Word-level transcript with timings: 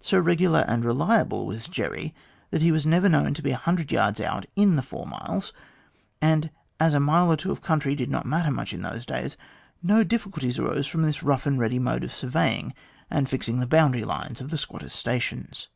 So 0.00 0.16
regular 0.16 0.60
and 0.68 0.84
reliable 0.84 1.44
was 1.44 1.66
Jerry, 1.66 2.14
that 2.52 2.62
he 2.62 2.70
was 2.70 2.86
never 2.86 3.08
known 3.08 3.34
to 3.34 3.42
be 3.42 3.50
a 3.50 3.56
hundred 3.56 3.90
yards 3.90 4.20
out 4.20 4.46
in 4.54 4.76
the 4.76 4.80
four 4.82 5.08
miles, 5.08 5.52
and 6.20 6.50
as 6.78 6.94
a 6.94 7.00
mile 7.00 7.32
or 7.32 7.36
two 7.36 7.50
of 7.50 7.62
country 7.62 7.96
did 7.96 8.08
not 8.08 8.24
matter 8.24 8.52
much 8.52 8.72
in 8.72 8.82
those 8.82 9.04
days, 9.04 9.36
no 9.82 10.04
difficulties 10.04 10.56
arose 10.60 10.86
from 10.86 11.02
this 11.02 11.24
rough 11.24 11.46
and 11.46 11.58
ready 11.58 11.80
mode 11.80 12.04
of 12.04 12.12
surveying 12.12 12.72
and 13.10 13.28
fixing 13.28 13.58
the 13.58 13.66
boundary 13.66 14.04
lines 14.04 14.40
of 14.40 14.50
the 14.50 14.56
squatters' 14.56 14.92
stations." 14.92 15.66